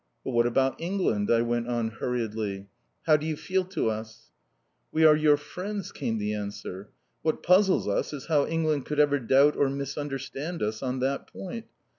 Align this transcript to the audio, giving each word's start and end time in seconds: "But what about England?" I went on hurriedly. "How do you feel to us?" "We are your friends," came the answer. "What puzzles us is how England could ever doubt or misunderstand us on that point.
"But 0.25 0.31
what 0.31 0.47
about 0.47 0.81
England?" 0.81 1.29
I 1.29 1.43
went 1.43 1.67
on 1.67 1.89
hurriedly. 1.89 2.65
"How 3.05 3.17
do 3.17 3.27
you 3.27 3.35
feel 3.35 3.63
to 3.65 3.91
us?" 3.91 4.31
"We 4.91 5.05
are 5.05 5.15
your 5.15 5.37
friends," 5.37 5.91
came 5.91 6.17
the 6.17 6.33
answer. 6.33 6.89
"What 7.21 7.43
puzzles 7.43 7.87
us 7.87 8.11
is 8.11 8.25
how 8.25 8.47
England 8.47 8.87
could 8.87 8.99
ever 8.99 9.19
doubt 9.19 9.55
or 9.55 9.69
misunderstand 9.69 10.63
us 10.63 10.81
on 10.81 11.01
that 11.01 11.27
point. 11.31 11.67